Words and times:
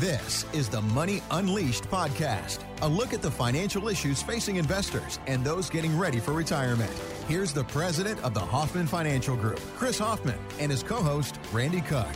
This 0.00 0.44
is 0.52 0.68
the 0.68 0.82
Money 0.82 1.22
Unleashed 1.30 1.84
podcast, 1.84 2.58
a 2.82 2.86
look 2.86 3.14
at 3.14 3.22
the 3.22 3.30
financial 3.30 3.88
issues 3.88 4.20
facing 4.20 4.56
investors 4.56 5.18
and 5.26 5.42
those 5.42 5.70
getting 5.70 5.96
ready 5.96 6.20
for 6.20 6.34
retirement. 6.34 6.92
Here's 7.28 7.54
the 7.54 7.64
president 7.64 8.22
of 8.22 8.34
the 8.34 8.40
Hoffman 8.40 8.86
Financial 8.86 9.34
Group, 9.34 9.58
Chris 9.74 9.98
Hoffman, 9.98 10.38
and 10.58 10.70
his 10.70 10.82
co 10.82 10.96
host, 10.96 11.38
Randy 11.50 11.80
Cook. 11.80 12.06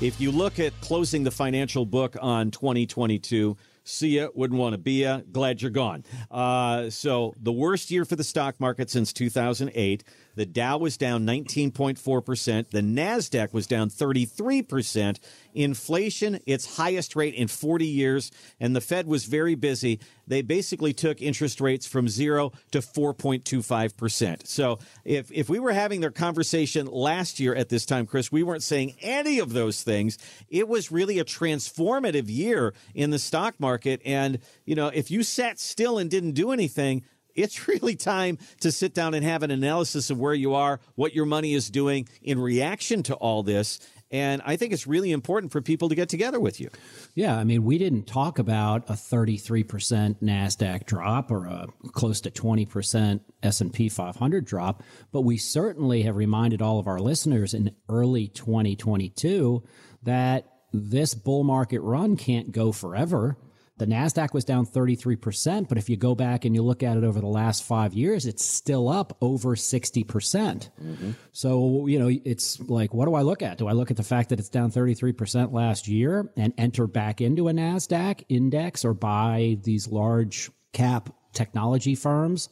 If 0.00 0.20
you 0.20 0.30
look 0.30 0.60
at 0.60 0.72
closing 0.80 1.24
the 1.24 1.32
financial 1.32 1.84
book 1.84 2.16
on 2.22 2.52
2022, 2.52 3.56
see 3.82 4.18
ya, 4.20 4.28
wouldn't 4.36 4.60
want 4.60 4.74
to 4.74 4.78
be 4.78 5.02
ya, 5.02 5.22
glad 5.32 5.62
you're 5.62 5.72
gone. 5.72 6.04
Uh, 6.30 6.90
so 6.90 7.34
the 7.42 7.50
worst 7.50 7.90
year 7.90 8.04
for 8.04 8.14
the 8.14 8.22
stock 8.22 8.60
market 8.60 8.88
since 8.88 9.12
2008. 9.12 10.04
The 10.34 10.46
Dow 10.46 10.78
was 10.78 10.96
down 10.96 11.26
19.4%. 11.26 12.70
The 12.70 12.80
NASDAQ 12.80 13.52
was 13.52 13.66
down 13.66 13.90
33%. 13.90 15.18
Inflation, 15.54 16.40
its 16.46 16.76
highest 16.76 17.14
rate 17.14 17.34
in 17.34 17.48
40 17.48 17.86
years. 17.86 18.32
And 18.60 18.74
the 18.74 18.80
Fed 18.80 19.06
was 19.06 19.24
very 19.24 19.54
busy. 19.54 20.00
They 20.26 20.42
basically 20.42 20.92
took 20.92 21.20
interest 21.20 21.60
rates 21.60 21.86
from 21.86 22.08
zero 22.08 22.52
to 22.72 22.78
4.25%. 22.80 24.46
So 24.46 24.78
if, 25.04 25.30
if 25.30 25.48
we 25.48 25.58
were 25.58 25.72
having 25.72 26.00
their 26.00 26.10
conversation 26.10 26.86
last 26.86 27.38
year 27.38 27.54
at 27.54 27.68
this 27.68 27.86
time, 27.86 28.06
Chris, 28.06 28.32
we 28.32 28.42
weren't 28.42 28.62
saying 28.62 28.94
any 29.00 29.38
of 29.38 29.52
those 29.52 29.82
things. 29.82 30.18
It 30.48 30.68
was 30.68 30.90
really 30.90 31.18
a 31.18 31.24
transformative 31.24 32.28
year 32.28 32.74
in 32.94 33.10
the 33.10 33.18
stock 33.18 33.60
market. 33.60 34.00
And, 34.04 34.40
you 34.64 34.74
know, 34.74 34.88
if 34.88 35.10
you 35.10 35.22
sat 35.22 35.58
still 35.58 35.98
and 35.98 36.10
didn't 36.10 36.32
do 36.32 36.52
anything, 36.52 37.04
it's 37.34 37.68
really 37.68 37.96
time 37.96 38.38
to 38.60 38.72
sit 38.72 38.94
down 38.94 39.14
and 39.14 39.24
have 39.24 39.42
an 39.42 39.50
analysis 39.50 40.10
of 40.10 40.18
where 40.18 40.34
you 40.34 40.54
are, 40.54 40.80
what 40.94 41.14
your 41.14 41.26
money 41.26 41.54
is 41.54 41.70
doing 41.70 42.08
in 42.22 42.38
reaction 42.38 43.02
to 43.04 43.14
all 43.14 43.42
this. 43.42 43.80
And 44.10 44.42
I 44.44 44.54
think 44.54 44.72
it's 44.72 44.86
really 44.86 45.10
important 45.10 45.50
for 45.50 45.60
people 45.60 45.88
to 45.88 45.96
get 45.96 46.08
together 46.08 46.38
with 46.38 46.60
you. 46.60 46.70
Yeah, 47.16 47.36
I 47.36 47.42
mean, 47.42 47.64
we 47.64 47.78
didn't 47.78 48.06
talk 48.06 48.38
about 48.38 48.88
a 48.88 48.92
33% 48.92 50.22
Nasdaq 50.22 50.86
drop 50.86 51.32
or 51.32 51.46
a 51.46 51.66
close 51.88 52.20
to 52.20 52.30
20% 52.30 53.20
S&P 53.42 53.88
500 53.88 54.44
drop, 54.44 54.84
but 55.10 55.22
we 55.22 55.36
certainly 55.36 56.02
have 56.02 56.14
reminded 56.14 56.62
all 56.62 56.78
of 56.78 56.86
our 56.86 57.00
listeners 57.00 57.54
in 57.54 57.74
early 57.88 58.28
2022 58.28 59.64
that 60.04 60.48
this 60.72 61.14
bull 61.14 61.42
market 61.42 61.80
run 61.80 62.16
can't 62.16 62.52
go 62.52 62.70
forever 62.70 63.36
the 63.76 63.86
NASDAQ 63.86 64.32
was 64.32 64.44
down 64.44 64.66
33%, 64.66 65.68
but 65.68 65.78
if 65.78 65.88
you 65.88 65.96
go 65.96 66.14
back 66.14 66.44
and 66.44 66.54
you 66.54 66.62
look 66.62 66.84
at 66.84 66.96
it 66.96 67.02
over 67.02 67.20
the 67.20 67.26
last 67.26 67.64
five 67.64 67.92
years, 67.92 68.24
it's 68.24 68.44
still 68.44 68.88
up 68.88 69.16
over 69.20 69.56
60%. 69.56 70.06
percent 70.06 70.70
mm 70.80 70.96
hmm 70.96 71.10
So, 71.32 71.86
you 71.88 71.98
know, 71.98 72.08
it's 72.24 72.60
like, 72.60 72.94
what 72.94 73.06
do 73.06 73.14
I 73.14 73.22
look 73.22 73.42
at? 73.42 73.58
Do 73.58 73.66
I 73.66 73.72
look 73.72 73.90
at 73.90 73.96
the 73.96 74.04
fact 74.04 74.28
that 74.28 74.38
it's 74.38 74.48
down 74.48 74.70
33% 74.70 75.52
last 75.52 75.88
year 75.88 76.30
and 76.36 76.52
enter 76.56 76.86
back 76.86 77.20
into 77.20 77.48
a 77.48 77.52
NASDAQ 77.52 78.24
index 78.28 78.84
or 78.84 78.94
buy 78.94 79.58
these 79.64 79.88
large 79.88 80.50
cap 80.72 81.12
technology 81.32 81.96
firms? 81.96 82.48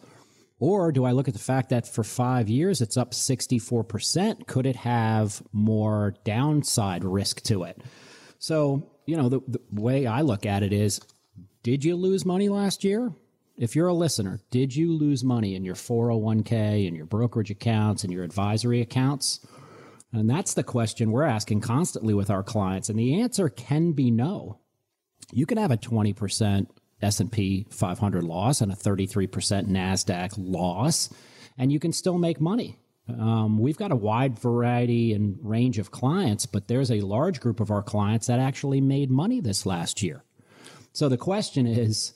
Or 0.59 0.93
do 0.93 1.05
I 1.05 1.13
look 1.13 1.29
at 1.29 1.35
the 1.35 1.41
fact 1.41 1.71
that 1.71 1.87
for 1.87 2.05
five 2.05 2.49
years 2.49 2.81
it's 2.81 2.97
up 2.97 3.13
64%? 3.13 4.47
Could 4.47 4.67
it 4.67 4.77
have 4.77 5.43
more 5.53 6.15
downside 6.25 7.05
risk 7.05 7.43
to 7.45 7.65
it? 7.65 7.81
So, 8.39 8.89
you 9.07 9.17
know, 9.17 9.29
the, 9.29 9.41
the 9.49 9.61
way 9.73 10.07
I 10.07 10.21
look 10.21 10.47
at 10.47 10.63
it 10.63 10.73
is 10.73 11.01
did 11.63 11.85
you 11.85 11.97
lose 11.97 12.25
money 12.25 12.49
last 12.49 12.85
year? 12.85 13.13
If 13.57 13.77
you're 13.77 13.89
a 13.89 13.95
listener, 13.95 14.41
did 14.51 14.75
you 14.75 14.93
lose 14.93 15.23
money 15.23 15.55
in 15.55 15.65
your 15.65 15.75
401k 15.75 16.89
and 16.89 16.97
your 16.97 17.07
brokerage 17.07 17.51
accounts 17.51 18.03
and 18.03 18.13
your 18.13 18.25
advisory 18.25 18.81
accounts? 18.81 19.47
And 20.13 20.29
that's 20.29 20.55
the 20.55 20.63
question 20.65 21.13
we're 21.13 21.23
asking 21.25 21.61
constantly 21.61 22.15
with 22.15 22.31
our 22.31 22.43
clients. 22.43 22.89
And 22.89 22.99
the 22.99 23.21
answer 23.21 23.49
can 23.49 23.93
be 23.93 24.11
no. 24.11 24.59
You 25.33 25.47
can 25.47 25.59
have 25.59 25.71
a 25.71 25.77
20% 25.77 26.67
S&P 27.01 27.67
500 27.71 28.25
loss 28.25 28.61
and 28.61 28.73
a 28.73 28.77
33% 28.77 29.29
NASDAQ 29.69 30.35
loss, 30.37 31.13
and 31.59 31.73
you 31.73 31.79
can 31.79 31.93
still 31.93 32.19
make 32.19 32.41
money. 32.41 32.79
Um, 33.09 33.59
we've 33.59 33.77
got 33.77 33.91
a 33.91 33.97
wide 33.97 34.39
variety 34.39 35.13
and 35.13 35.37
range 35.43 35.79
of 35.79 35.91
clients, 35.91 36.47
but 36.47 36.69
there's 36.69 36.91
a 36.91 37.01
large 37.01 37.41
group 37.41 37.61
of 37.61 37.71
our 37.71 37.83
clients 37.83 38.29
that 38.29 38.39
actually 38.39 38.81
made 38.81 39.11
money 39.11 39.41
this 39.41 39.67
last 39.67 40.03
year. 40.03 40.25
So 40.93 41.09
the 41.09 41.17
question 41.17 41.67
is, 41.67 42.13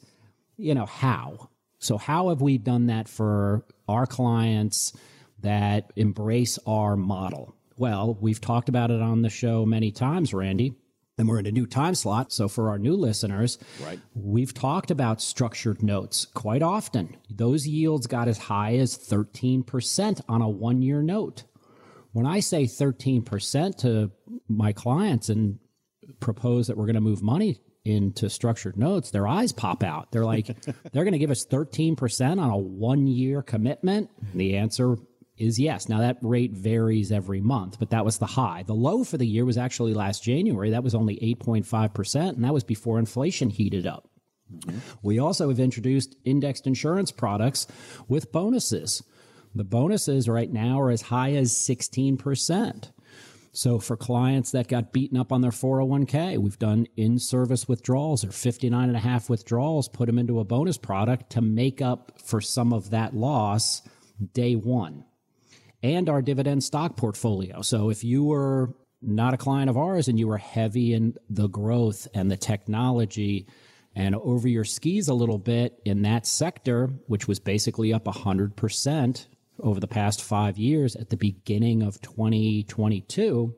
you 0.56 0.74
know, 0.74 0.86
how? 0.86 1.50
So 1.78 1.98
how 1.98 2.28
have 2.28 2.40
we 2.40 2.58
done 2.58 2.86
that 2.86 3.08
for 3.08 3.64
our 3.88 4.06
clients 4.06 4.92
that 5.40 5.92
embrace 5.96 6.58
our 6.66 6.96
model? 6.96 7.54
Well, 7.76 8.16
we've 8.20 8.40
talked 8.40 8.68
about 8.68 8.90
it 8.90 9.02
on 9.02 9.22
the 9.22 9.30
show 9.30 9.66
many 9.66 9.90
times, 9.92 10.32
Randy. 10.32 10.74
And 11.18 11.26
we're 11.26 11.38
in 11.38 11.46
a 11.46 11.52
new 11.52 11.66
time 11.66 11.94
slot. 11.94 12.30
So 12.30 12.46
for 12.46 12.68
our 12.68 12.78
new 12.78 12.94
listeners, 12.94 13.58
right. 13.82 13.98
we've 14.14 14.52
talked 14.52 14.90
about 14.90 15.22
structured 15.22 15.82
notes 15.82 16.26
quite 16.26 16.62
often. 16.62 17.16
Those 17.30 17.66
yields 17.66 18.06
got 18.06 18.28
as 18.28 18.36
high 18.36 18.76
as 18.76 18.98
13% 18.98 20.20
on 20.28 20.42
a 20.42 20.48
one 20.48 20.82
year 20.82 21.02
note. 21.02 21.44
When 22.12 22.26
I 22.26 22.40
say 22.40 22.64
13% 22.64 23.78
to 23.78 24.10
my 24.48 24.72
clients 24.72 25.30
and 25.30 25.58
propose 26.20 26.66
that 26.66 26.76
we're 26.76 26.86
going 26.86 26.94
to 26.94 27.00
move 27.00 27.22
money 27.22 27.60
into 27.86 28.28
structured 28.28 28.76
notes, 28.76 29.10
their 29.10 29.28
eyes 29.28 29.52
pop 29.52 29.82
out. 29.82 30.10
They're 30.10 30.24
like, 30.24 30.46
they're 30.92 31.04
going 31.04 31.12
to 31.12 31.18
give 31.18 31.30
us 31.30 31.46
13% 31.46 32.40
on 32.40 32.50
a 32.50 32.56
one 32.56 33.06
year 33.06 33.42
commitment. 33.42 34.10
And 34.32 34.40
the 34.40 34.56
answer 34.56 34.96
is 35.38 35.58
yes. 35.58 35.88
Now 35.88 36.00
that 36.00 36.18
rate 36.22 36.52
varies 36.52 37.12
every 37.12 37.40
month, 37.40 37.78
but 37.78 37.90
that 37.90 38.04
was 38.04 38.18
the 38.18 38.26
high. 38.26 38.64
The 38.64 38.74
low 38.74 39.04
for 39.04 39.18
the 39.18 39.26
year 39.26 39.44
was 39.44 39.58
actually 39.58 39.94
last 39.94 40.22
January. 40.22 40.70
That 40.70 40.84
was 40.84 40.94
only 40.94 41.16
8.5%, 41.16 42.28
and 42.30 42.44
that 42.44 42.54
was 42.54 42.64
before 42.64 42.98
inflation 42.98 43.50
heated 43.50 43.86
up. 43.86 44.08
Mm-hmm. 44.52 44.78
We 45.02 45.18
also 45.18 45.48
have 45.48 45.60
introduced 45.60 46.16
indexed 46.24 46.66
insurance 46.66 47.12
products 47.12 47.66
with 48.08 48.32
bonuses. 48.32 49.02
The 49.54 49.64
bonuses 49.64 50.28
right 50.28 50.52
now 50.52 50.80
are 50.80 50.90
as 50.90 51.02
high 51.02 51.32
as 51.32 51.52
16%. 51.52 52.90
So 53.56 53.78
for 53.78 53.96
clients 53.96 54.50
that 54.50 54.68
got 54.68 54.92
beaten 54.92 55.16
up 55.16 55.32
on 55.32 55.40
their 55.40 55.50
401k, 55.50 56.36
we've 56.36 56.58
done 56.58 56.86
in-service 56.98 57.66
withdrawals 57.66 58.22
or 58.22 58.30
59 58.30 58.88
and 58.88 58.96
a 58.96 59.00
half 59.00 59.30
withdrawals, 59.30 59.88
put 59.88 60.04
them 60.04 60.18
into 60.18 60.40
a 60.40 60.44
bonus 60.44 60.76
product 60.76 61.30
to 61.30 61.40
make 61.40 61.80
up 61.80 62.20
for 62.22 62.42
some 62.42 62.74
of 62.74 62.90
that 62.90 63.16
loss 63.16 63.80
day 64.34 64.56
one 64.56 65.06
and 65.82 66.10
our 66.10 66.20
dividend 66.20 66.64
stock 66.64 66.98
portfolio. 66.98 67.62
So 67.62 67.88
if 67.88 68.04
you 68.04 68.24
were 68.24 68.74
not 69.00 69.32
a 69.32 69.38
client 69.38 69.70
of 69.70 69.78
ours 69.78 70.08
and 70.08 70.18
you 70.18 70.28
were 70.28 70.36
heavy 70.36 70.92
in 70.92 71.14
the 71.30 71.48
growth 71.48 72.06
and 72.12 72.30
the 72.30 72.36
technology 72.36 73.46
and 73.94 74.14
over 74.16 74.48
your 74.48 74.64
skis 74.64 75.08
a 75.08 75.14
little 75.14 75.38
bit 75.38 75.80
in 75.86 76.02
that 76.02 76.26
sector, 76.26 76.90
which 77.06 77.26
was 77.26 77.40
basically 77.40 77.94
up 77.94 78.04
100% 78.04 79.26
over 79.60 79.80
the 79.80 79.88
past 79.88 80.22
five 80.22 80.58
years 80.58 80.96
at 80.96 81.10
the 81.10 81.16
beginning 81.16 81.82
of 81.82 82.00
2022, 82.00 83.54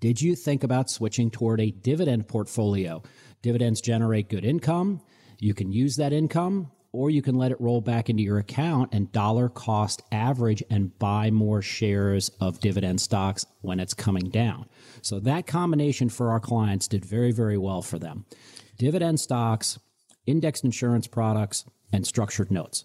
did 0.00 0.20
you 0.20 0.36
think 0.36 0.64
about 0.64 0.90
switching 0.90 1.30
toward 1.30 1.60
a 1.60 1.70
dividend 1.70 2.28
portfolio? 2.28 3.02
Dividends 3.42 3.80
generate 3.80 4.28
good 4.28 4.44
income. 4.44 5.00
You 5.38 5.54
can 5.54 5.72
use 5.72 5.96
that 5.96 6.12
income 6.12 6.70
or 6.94 7.10
you 7.10 7.22
can 7.22 7.34
let 7.34 7.50
it 7.50 7.60
roll 7.60 7.80
back 7.80 8.08
into 8.08 8.22
your 8.22 8.38
account 8.38 8.94
and 8.94 9.10
dollar 9.10 9.48
cost 9.48 10.00
average 10.12 10.62
and 10.70 10.96
buy 11.00 11.28
more 11.30 11.60
shares 11.60 12.28
of 12.40 12.60
dividend 12.60 13.00
stocks 13.00 13.44
when 13.62 13.80
it's 13.80 13.94
coming 13.94 14.30
down. 14.30 14.66
So 15.02 15.18
that 15.20 15.48
combination 15.48 16.08
for 16.08 16.30
our 16.30 16.38
clients 16.38 16.86
did 16.86 17.04
very, 17.04 17.32
very 17.32 17.58
well 17.58 17.82
for 17.82 17.98
them. 17.98 18.26
Dividend 18.78 19.18
stocks, 19.18 19.78
indexed 20.26 20.64
insurance 20.64 21.08
products, 21.08 21.64
and 21.92 22.06
structured 22.06 22.52
notes. 22.52 22.84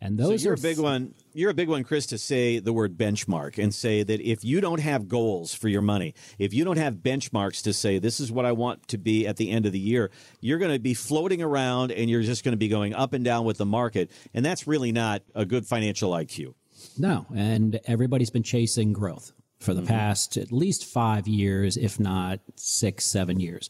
And 0.00 0.18
those 0.18 0.42
so 0.42 0.44
you're 0.44 0.52
are 0.52 0.54
a 0.54 0.60
big 0.60 0.78
one. 0.78 1.14
You're 1.32 1.50
a 1.50 1.54
big 1.54 1.68
one, 1.68 1.82
Chris, 1.82 2.06
to 2.06 2.18
say 2.18 2.58
the 2.58 2.72
word 2.72 2.96
benchmark 2.96 3.62
and 3.62 3.74
say 3.74 4.02
that 4.02 4.20
if 4.20 4.44
you 4.44 4.60
don't 4.60 4.80
have 4.80 5.08
goals 5.08 5.54
for 5.54 5.68
your 5.68 5.82
money, 5.82 6.14
if 6.38 6.54
you 6.54 6.64
don't 6.64 6.76
have 6.76 6.94
benchmarks 6.94 7.62
to 7.64 7.72
say 7.72 7.98
this 7.98 8.20
is 8.20 8.30
what 8.30 8.44
I 8.44 8.52
want 8.52 8.86
to 8.88 8.98
be 8.98 9.26
at 9.26 9.36
the 9.36 9.50
end 9.50 9.66
of 9.66 9.72
the 9.72 9.78
year, 9.78 10.10
you're 10.40 10.58
going 10.58 10.72
to 10.72 10.78
be 10.78 10.94
floating 10.94 11.42
around 11.42 11.90
and 11.90 12.08
you're 12.08 12.22
just 12.22 12.44
going 12.44 12.52
to 12.52 12.58
be 12.58 12.68
going 12.68 12.94
up 12.94 13.12
and 13.12 13.24
down 13.24 13.44
with 13.44 13.58
the 13.58 13.66
market, 13.66 14.10
and 14.34 14.44
that's 14.44 14.66
really 14.66 14.92
not 14.92 15.22
a 15.34 15.44
good 15.44 15.66
financial 15.66 16.12
IQ. 16.12 16.54
No, 16.96 17.26
and 17.34 17.80
everybody's 17.86 18.30
been 18.30 18.44
chasing 18.44 18.92
growth 18.92 19.32
for 19.58 19.74
the 19.74 19.80
mm-hmm. 19.80 19.88
past 19.88 20.36
at 20.36 20.52
least 20.52 20.84
five 20.84 21.26
years, 21.26 21.76
if 21.76 21.98
not 21.98 22.38
six, 22.54 23.04
seven 23.04 23.40
years. 23.40 23.68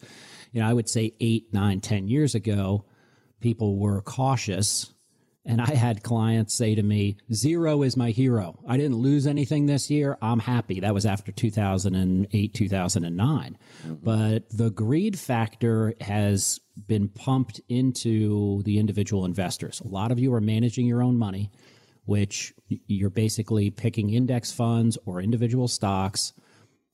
You 0.53 0.61
know, 0.61 0.69
I 0.69 0.75
would 0.75 0.89
say 0.89 1.15
eight, 1.21 1.53
nine, 1.53 1.81
ten 1.81 2.09
years 2.09 2.35
ago, 2.35 2.85
people 3.41 3.79
were 3.79 4.03
cautious 4.03 4.93
and 5.49 5.63
I 5.63 5.75
had 5.75 6.03
clients 6.03 6.55
say 6.55 6.75
to 6.75 6.83
me, 6.83 7.17
zero 7.33 7.83
is 7.83 7.97
my 7.97 8.11
hero. 8.11 8.59
I 8.69 8.77
didn't 8.77 8.99
lose 8.99 9.27
anything 9.27 9.65
this 9.65 9.91
year. 9.91 10.19
I'm 10.21 10.41
happy. 10.41 10.81
That 10.81 10.93
was 10.93 11.07
after 11.07 11.33
2008, 11.33 12.55
2009. 12.55 13.59
Mm-hmm. 13.87 13.95
But 14.05 14.51
the 14.51 14.71
greed 14.71 15.19
factor 15.19 15.95
has 16.03 16.61
been 16.87 17.09
pumped 17.09 17.63
into 17.69 18.63
the 18.65 18.79
individual 18.79 19.25
investors. 19.25 19.81
A 19.81 19.89
lot 19.89 20.13
of 20.13 20.19
you 20.19 20.35
are 20.35 20.41
managing 20.43 20.87
your 20.87 21.03
own 21.03 21.17
money, 21.17 21.51
which 22.05 22.53
you're 22.69 23.09
basically 23.09 23.71
picking 23.71 24.11
index 24.11 24.53
funds 24.53 24.99
or 25.07 25.23
individual 25.23 25.67
stocks 25.67 26.35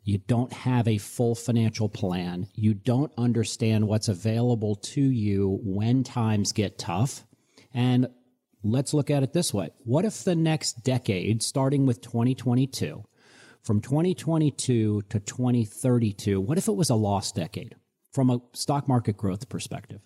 You 0.04 0.18
don't 0.18 0.52
have 0.52 0.86
a 0.86 0.98
full 0.98 1.34
financial 1.34 1.88
plan. 1.88 2.46
You 2.54 2.74
don't 2.74 3.12
understand 3.16 3.88
what's 3.88 4.08
available 4.08 4.76
to 4.76 5.00
you 5.00 5.58
when 5.62 6.04
times 6.04 6.52
get 6.52 6.78
tough. 6.78 7.24
And 7.72 8.08
let's 8.64 8.94
look 8.94 9.10
at 9.10 9.22
it 9.22 9.32
this 9.32 9.52
way. 9.54 9.70
What 9.84 10.04
if 10.04 10.24
the 10.24 10.34
next 10.34 10.82
decade, 10.82 11.42
starting 11.42 11.86
with 11.86 12.00
2022, 12.00 13.04
from 13.62 13.80
2022 13.80 15.02
to 15.02 15.20
2032, 15.20 16.40
what 16.40 16.58
if 16.58 16.66
it 16.66 16.72
was 16.74 16.90
a 16.90 16.94
lost 16.94 17.34
decade 17.34 17.76
from 18.12 18.30
a 18.30 18.40
stock 18.52 18.88
market 18.88 19.16
growth 19.16 19.48
perspective? 19.48 20.00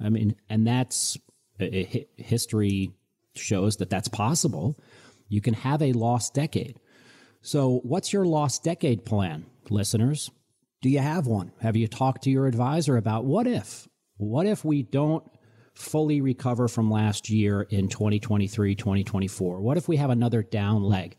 I 0.00 0.08
mean, 0.08 0.36
and 0.48 0.66
that's 0.66 1.18
uh, 1.60 1.64
uh, 1.64 1.84
history 2.16 2.92
shows 3.34 3.76
that 3.76 3.90
that's 3.90 4.08
possible. 4.08 4.78
You 5.28 5.40
can 5.40 5.54
have 5.54 5.82
a 5.82 5.92
lost 5.92 6.34
decade. 6.34 6.78
So, 7.42 7.80
what's 7.82 8.12
your 8.12 8.24
lost 8.24 8.64
decade 8.64 9.04
plan, 9.04 9.46
listeners? 9.70 10.30
Do 10.82 10.88
you 10.88 11.00
have 11.00 11.26
one? 11.26 11.52
Have 11.60 11.76
you 11.76 11.88
talked 11.88 12.22
to 12.24 12.30
your 12.30 12.46
advisor 12.46 12.96
about 12.96 13.24
what 13.24 13.46
if? 13.46 13.88
What 14.16 14.46
if 14.46 14.64
we 14.64 14.82
don't 14.82 15.24
fully 15.78 16.20
recover 16.20 16.68
from 16.68 16.90
last 16.90 17.30
year 17.30 17.62
in 17.62 17.88
2023, 17.88 18.74
2024? 18.74 19.60
What 19.60 19.76
if 19.76 19.88
we 19.88 19.96
have 19.96 20.10
another 20.10 20.42
down 20.42 20.82
leg? 20.82 21.16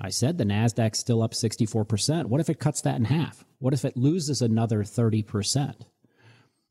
I 0.00 0.10
said 0.10 0.38
the 0.38 0.44
NASDAQ's 0.44 0.98
still 0.98 1.22
up 1.22 1.32
64%. 1.32 2.26
What 2.26 2.40
if 2.40 2.50
it 2.50 2.58
cuts 2.58 2.82
that 2.82 2.96
in 2.96 3.04
half? 3.04 3.44
What 3.58 3.74
if 3.74 3.84
it 3.84 3.96
loses 3.96 4.42
another 4.42 4.82
30%? 4.82 5.74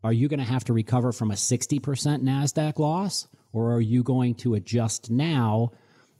Are 0.04 0.14
you 0.14 0.28
going 0.28 0.40
to 0.40 0.46
have 0.46 0.66
to 0.66 0.74
recover 0.74 1.12
from 1.12 1.32
a 1.32 1.36
60% 1.36 1.80
NASDAQ 1.80 2.80
loss? 2.80 3.28
Or 3.54 3.74
are 3.74 3.82
you 3.82 4.04
going 4.04 4.36
to 4.36 4.56
adjust 4.56 5.12
now 5.12 5.72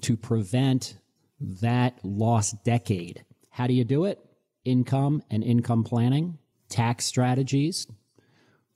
to 0.02 0.18
prevent 0.18 0.98
that 1.42 1.98
lost 2.04 2.64
decade. 2.64 3.24
How 3.50 3.68
do 3.68 3.74
you 3.74 3.84
do 3.84 4.06
it? 4.06 4.20
Income 4.64 5.24
and 5.30 5.44
income 5.44 5.84
planning, 5.84 6.38
tax 6.70 7.06
strategies, 7.06 7.88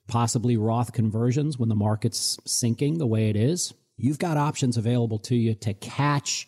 possibly 0.08 0.58
Roth 0.58 0.94
conversions 0.94 1.58
when 1.58 1.70
the 1.70 1.76
market's 1.76 2.38
sinking 2.46 2.98
the 2.98 3.08
way 3.08 3.30
it 3.30 3.36
is. 3.36 3.74
You've 3.98 4.20
got 4.20 4.38
options 4.38 4.78
available 4.78 5.20
to 5.20 5.36
you 5.36 5.56
to 5.56 5.74
catch 5.74 6.48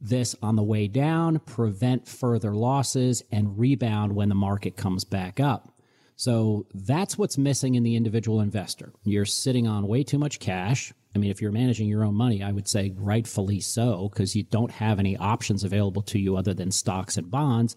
this 0.00 0.36
on 0.42 0.56
the 0.56 0.62
way 0.62 0.88
down, 0.88 1.38
prevent 1.40 2.06
further 2.06 2.54
losses, 2.54 3.22
and 3.32 3.58
rebound 3.58 4.14
when 4.14 4.28
the 4.28 4.34
market 4.34 4.76
comes 4.76 5.04
back 5.04 5.40
up. 5.40 5.72
So 6.16 6.66
that's 6.72 7.18
what's 7.18 7.36
missing 7.36 7.74
in 7.74 7.82
the 7.82 7.96
individual 7.96 8.40
investor. 8.40 8.92
You're 9.04 9.26
sitting 9.26 9.66
on 9.66 9.86
way 9.86 10.02
too 10.02 10.18
much 10.18 10.38
cash. 10.38 10.92
I 11.14 11.18
mean, 11.18 11.30
if 11.30 11.42
you're 11.42 11.52
managing 11.52 11.88
your 11.88 12.04
own 12.04 12.14
money, 12.14 12.42
I 12.42 12.52
would 12.52 12.68
say 12.68 12.92
rightfully 12.96 13.60
so, 13.60 14.08
because 14.10 14.36
you 14.36 14.42
don't 14.44 14.70
have 14.70 14.98
any 14.98 15.16
options 15.16 15.64
available 15.64 16.02
to 16.02 16.18
you 16.18 16.36
other 16.36 16.54
than 16.54 16.70
stocks 16.70 17.16
and 17.16 17.30
bonds. 17.30 17.76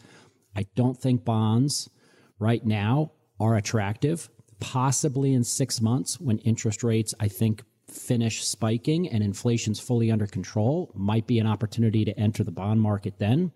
I 0.56 0.68
don't 0.76 0.98
think 0.98 1.26
bonds 1.26 1.90
right 2.38 2.66
now 2.66 3.12
are 3.40 3.56
attractive. 3.56 4.30
Possibly 4.60 5.34
in 5.34 5.44
six 5.44 5.82
months, 5.82 6.20
when 6.20 6.38
interest 6.40 6.84
rates, 6.84 7.14
I 7.20 7.28
think, 7.28 7.64
finish 7.88 8.46
spiking 8.46 9.10
and 9.10 9.24
inflation's 9.24 9.80
fully 9.80 10.12
under 10.12 10.28
control, 10.28 10.92
might 10.94 11.26
be 11.26 11.40
an 11.40 11.48
opportunity 11.48 12.06
to 12.06 12.20
enter 12.20 12.44
the 12.44 12.52
bond 12.52 12.82
market 12.82 13.18
then. 13.18 13.52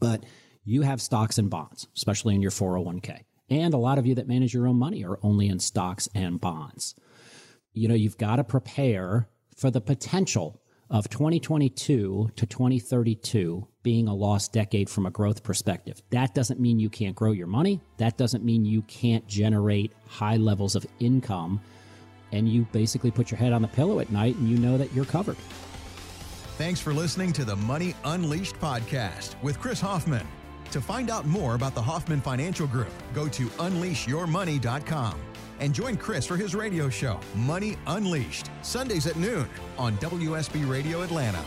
But 0.00 0.24
you 0.64 0.82
have 0.82 1.00
stocks 1.00 1.38
and 1.38 1.48
bonds, 1.48 1.86
especially 1.96 2.34
in 2.34 2.42
your 2.42 2.50
401k. 2.50 3.20
And 3.48 3.74
a 3.74 3.78
lot 3.78 3.98
of 3.98 4.06
you 4.06 4.16
that 4.16 4.26
manage 4.26 4.52
your 4.52 4.66
own 4.66 4.76
money 4.76 5.04
are 5.04 5.20
only 5.22 5.48
in 5.48 5.60
stocks 5.60 6.08
and 6.14 6.40
bonds 6.40 6.96
you 7.76 7.88
know, 7.88 7.94
you've 7.94 8.18
got 8.18 8.36
to 8.36 8.44
prepare 8.44 9.28
for 9.54 9.70
the 9.70 9.80
potential 9.80 10.60
of 10.90 11.08
2022 11.08 12.30
to 12.36 12.46
2032 12.46 13.66
being 13.82 14.08
a 14.08 14.14
lost 14.14 14.52
decade 14.52 14.88
from 14.88 15.06
a 15.06 15.10
growth 15.10 15.42
perspective. 15.42 16.02
That 16.10 16.34
doesn't 16.34 16.60
mean 16.60 16.78
you 16.78 16.90
can't 16.90 17.14
grow 17.14 17.32
your 17.32 17.46
money. 17.46 17.80
That 17.98 18.16
doesn't 18.16 18.44
mean 18.44 18.64
you 18.64 18.82
can't 18.82 19.26
generate 19.26 19.92
high 20.06 20.36
levels 20.36 20.74
of 20.74 20.86
income. 20.98 21.60
And 22.32 22.48
you 22.48 22.66
basically 22.72 23.10
put 23.10 23.30
your 23.30 23.38
head 23.38 23.52
on 23.52 23.62
the 23.62 23.68
pillow 23.68 24.00
at 24.00 24.10
night 24.10 24.36
and 24.36 24.48
you 24.48 24.58
know 24.58 24.76
that 24.76 24.92
you're 24.92 25.04
covered. 25.04 25.36
Thanks 26.58 26.80
for 26.80 26.92
listening 26.92 27.32
to 27.34 27.44
the 27.44 27.56
Money 27.56 27.94
Unleashed 28.04 28.56
podcast 28.56 29.40
with 29.42 29.60
Chris 29.60 29.80
Hoffman. 29.80 30.26
To 30.72 30.80
find 30.80 31.10
out 31.10 31.26
more 31.26 31.54
about 31.54 31.74
the 31.74 31.82
Hoffman 31.82 32.20
Financial 32.20 32.66
Group, 32.66 32.90
go 33.14 33.28
to 33.28 33.46
unleashyourmoney.com 33.46 35.20
and 35.60 35.74
join 35.74 35.96
Chris 35.96 36.26
for 36.26 36.36
his 36.36 36.54
radio 36.54 36.88
show, 36.88 37.20
Money 37.34 37.76
Unleashed, 37.86 38.50
Sundays 38.62 39.06
at 39.06 39.16
noon 39.16 39.48
on 39.78 39.96
WSB 39.98 40.68
Radio 40.70 41.02
Atlanta. 41.02 41.44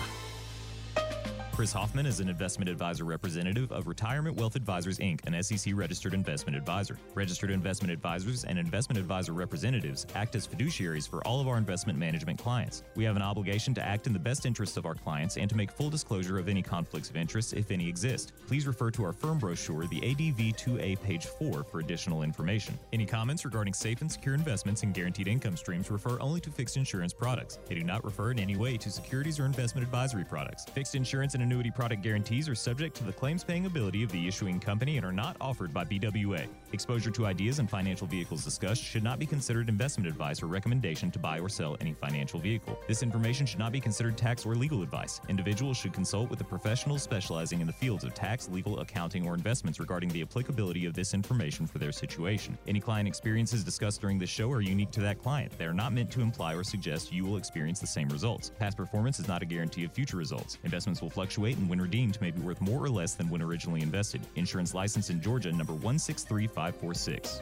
Chris 1.60 1.74
Hoffman 1.74 2.06
is 2.06 2.22
an 2.22 2.30
investment 2.30 2.70
advisor 2.70 3.04
representative 3.04 3.70
of 3.74 3.88
Retirement 3.88 4.38
Wealth 4.38 4.56
Advisors 4.56 4.98
Inc., 5.00 5.20
an 5.28 5.44
SEC 5.44 5.74
registered 5.76 6.14
investment 6.14 6.56
advisor. 6.56 6.98
Registered 7.16 7.52
investment 7.52 7.92
advisors 7.92 8.46
and 8.46 8.58
investment 8.58 8.98
advisor 8.98 9.34
representatives 9.34 10.08
act 10.16 10.36
as 10.38 10.48
fiduciaries 10.48 11.06
for 11.06 11.22
all 11.28 11.42
of 11.42 11.50
our 11.50 11.58
investment 11.58 12.00
management 12.00 12.40
clients. 12.40 12.84
We 12.96 13.04
have 13.04 13.18
an 13.18 13.22
obligation 13.22 13.74
to 13.74 13.86
act 13.86 14.08
in 14.08 14.14
the 14.14 14.20
best 14.20 14.46
interests 14.46 14.78
of 14.78 14.86
our 14.86 14.96
clients 14.96 15.36
and 15.36 15.50
to 15.50 15.58
make 15.58 15.70
full 15.70 15.90
disclosure 15.90 16.40
of 16.40 16.48
any 16.48 16.62
conflicts 16.62 17.10
of 17.10 17.18
interest, 17.18 17.52
if 17.52 17.72
any 17.72 17.90
exist. 17.90 18.32
Please 18.48 18.66
refer 18.66 18.90
to 18.92 19.04
our 19.04 19.12
firm 19.12 19.38
brochure, 19.38 19.86
the 19.88 19.98
ADV 19.98 20.56
2A, 20.56 21.02
page 21.02 21.26
4, 21.26 21.66
for 21.66 21.82
additional 21.82 22.24
information. 22.24 22.80
Any 22.94 23.06
comments 23.06 23.44
regarding 23.44 23.74
safe 23.74 24.00
and 24.00 24.10
secure 24.10 24.34
investments 24.34 24.84
and 24.84 24.94
guaranteed 24.94 25.28
income 25.28 25.58
streams 25.58 25.92
refer 25.92 26.22
only 26.22 26.40
to 26.40 26.50
fixed 26.50 26.78
insurance 26.78 27.12
products. 27.12 27.60
They 27.68 27.76
do 27.76 27.84
not 27.84 28.06
refer 28.06 28.32
in 28.32 28.40
any 28.40 28.56
way 28.56 28.78
to 28.78 28.90
securities 28.90 29.42
or 29.42 29.46
investment 29.46 29.86
advisory 29.86 30.24
products. 30.24 30.64
Fixed 30.64 30.96
insurance 30.96 31.34
and 31.34 31.49
annuity 31.50 31.72
product 31.72 32.04
guarantees 32.04 32.48
are 32.48 32.54
subject 32.54 32.96
to 32.96 33.04
the 33.04 33.12
claims 33.12 33.44
paying 33.44 33.66
ability 33.66 34.04
of 34.04 34.12
the 34.12 34.28
issuing 34.28 34.60
company 34.60 34.98
and 34.98 35.06
are 35.06 35.12
not 35.12 35.36
offered 35.42 35.74
by 35.74 35.84
BWA. 35.84 36.46
Exposure 36.74 37.10
to 37.10 37.26
ideas 37.26 37.58
and 37.58 37.68
financial 37.68 38.06
vehicles 38.06 38.46
discussed 38.46 38.84
should 38.84 39.02
not 39.02 39.18
be 39.18 39.26
considered 39.26 39.68
investment 39.68 40.08
advice 40.08 40.44
or 40.44 40.46
recommendation 40.46 41.10
to 41.10 41.18
buy 41.18 41.40
or 41.40 41.50
sell 41.50 41.76
any 41.82 41.92
financial 41.92 42.40
vehicle. 42.40 42.78
This 42.88 43.02
information 43.02 43.48
should 43.48 43.58
not 43.58 43.72
be 43.72 43.80
considered 43.80 44.16
tax 44.16 44.46
or 44.46 44.54
legal 44.54 44.84
advice. 44.84 45.22
Individuals 45.28 45.76
should 45.76 45.92
consult 45.92 46.30
with 46.30 46.40
a 46.40 46.44
professional 46.44 47.00
specializing 47.00 47.62
in 47.62 47.66
the 47.66 47.74
fields 47.74 48.04
of 48.04 48.14
tax, 48.14 48.48
legal, 48.50 48.82
accounting, 48.82 49.28
or 49.28 49.34
investments 49.34 49.80
regarding 49.80 50.10
the 50.10 50.22
applicability 50.22 50.86
of 50.86 50.94
this 50.94 51.16
information 51.16 51.66
for 51.66 51.80
their 51.80 51.92
situation. 51.92 52.56
Any 52.68 52.80
client 52.80 53.08
experiences 53.08 53.64
discussed 53.64 54.02
during 54.02 54.20
this 54.20 54.30
show 54.30 54.52
are 54.52 54.62
unique 54.62 54.92
to 54.92 55.00
that 55.00 55.18
client. 55.18 55.58
They 55.58 55.66
are 55.66 55.74
not 55.74 55.94
meant 55.94 56.12
to 56.12 56.22
imply 56.22 56.54
or 56.54 56.64
suggest 56.64 57.12
you 57.12 57.26
will 57.26 57.38
experience 57.38 57.80
the 57.80 57.88
same 57.88 58.10
results. 58.10 58.52
Past 58.60 58.78
performance 58.78 59.18
is 59.18 59.28
not 59.28 59.42
a 59.42 59.48
guarantee 59.48 59.84
of 59.84 59.92
future 59.92 60.18
results. 60.18 60.60
Investments 60.64 61.02
will 61.02 61.10
fluctuate 61.10 61.29
fluctuate 61.30 61.58
and 61.58 61.70
when 61.70 61.80
redeemed 61.80 62.20
may 62.22 62.32
be 62.32 62.42
worth 62.42 62.60
more 62.60 62.84
or 62.84 62.90
less 62.90 63.14
than 63.14 63.30
when 63.30 63.40
originally 63.40 63.84
invested. 63.84 64.20
Insurance 64.36 64.74
license 64.74 65.12
in 65.12 65.22
Georgia 65.22 65.52
number 65.52 65.74
163546. 65.74 67.42